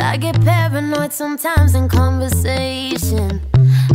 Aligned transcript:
I 0.00 0.16
get 0.16 0.40
paranoid 0.44 1.12
sometimes 1.12 1.74
in 1.74 1.88
conversation. 1.88 3.40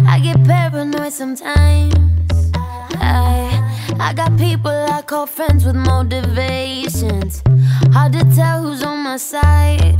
I 0.06 0.20
get 0.20 0.44
paranoid 0.46 1.12
sometimes. 1.12 2.52
I 2.54 3.62
I 4.00 4.14
got 4.14 4.38
people 4.38 4.72
I 4.72 5.02
call 5.02 5.26
friends 5.26 5.66
with 5.66 5.76
motivations. 5.76 7.42
Hard 7.92 8.14
to 8.14 8.24
tell 8.36 8.62
who's 8.64 8.84
on 8.84 9.00
my 9.04 9.18
side. 9.18 10.00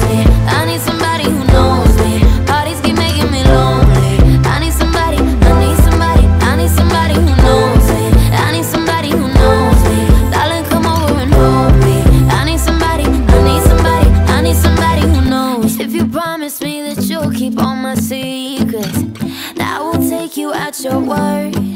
you 16.01 16.07
promise 16.07 16.61
me 16.61 16.81
that 16.81 17.03
you'll 17.03 17.31
keep 17.31 17.57
all 17.59 17.75
my 17.75 17.95
secrets, 17.95 19.03
I 19.59 19.79
will 19.79 20.09
take 20.09 20.35
you 20.37 20.53
at 20.53 20.79
your 20.83 20.99
word. 20.99 21.70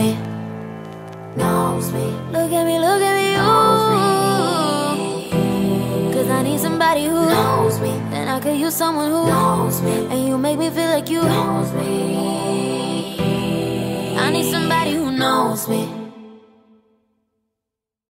me, 0.00 0.16
knows 1.36 1.92
me. 1.92 2.06
Look 2.32 2.52
at 2.58 2.64
me, 2.64 2.78
look 2.78 3.02
at 3.08 3.14
me, 3.20 3.28
ooh. 3.36 3.90
Cause 6.14 6.28
I 6.28 6.42
need 6.42 6.60
somebody 6.60 7.04
who 7.04 7.26
knows 7.34 7.80
me, 7.80 7.90
and 8.16 8.30
I 8.30 8.40
could 8.40 8.56
use 8.56 8.74
someone 8.74 9.10
who 9.10 9.26
knows 9.26 9.82
me, 9.82 10.06
and 10.10 10.26
you 10.28 10.38
make 10.38 10.58
me 10.58 10.70
feel 10.70 10.90
like 10.96 11.10
you 11.10 11.22
knows 11.22 11.72
me. 11.74 11.90
I 14.18 14.30
need 14.30 14.50
somebody 14.50 14.92
who 14.94 15.12
knows 15.12 15.68
me. 15.68 15.99